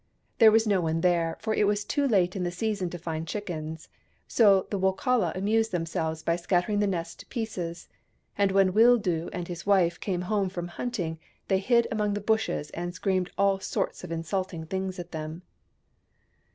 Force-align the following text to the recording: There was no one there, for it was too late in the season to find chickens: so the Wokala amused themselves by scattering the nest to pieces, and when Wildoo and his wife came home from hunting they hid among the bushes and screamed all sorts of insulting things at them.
There 0.39 0.51
was 0.51 0.65
no 0.65 0.81
one 0.81 1.01
there, 1.01 1.37
for 1.39 1.53
it 1.53 1.67
was 1.67 1.85
too 1.85 2.07
late 2.07 2.35
in 2.35 2.41
the 2.43 2.49
season 2.49 2.89
to 2.89 2.97
find 2.97 3.27
chickens: 3.27 3.87
so 4.27 4.65
the 4.71 4.79
Wokala 4.79 5.31
amused 5.35 5.71
themselves 5.71 6.23
by 6.23 6.37
scattering 6.37 6.79
the 6.79 6.87
nest 6.87 7.19
to 7.19 7.25
pieces, 7.27 7.87
and 8.35 8.51
when 8.51 8.73
Wildoo 8.73 9.29
and 9.31 9.47
his 9.47 9.67
wife 9.67 9.99
came 9.99 10.21
home 10.21 10.49
from 10.49 10.69
hunting 10.69 11.19
they 11.49 11.59
hid 11.59 11.85
among 11.91 12.15
the 12.15 12.19
bushes 12.19 12.71
and 12.71 12.95
screamed 12.95 13.29
all 13.37 13.59
sorts 13.59 14.03
of 14.03 14.11
insulting 14.11 14.65
things 14.65 14.97
at 14.97 15.11
them. 15.11 15.43